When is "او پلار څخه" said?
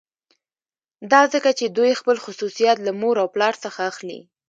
3.23-3.79